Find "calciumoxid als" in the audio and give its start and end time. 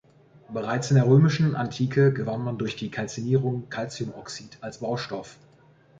3.69-4.79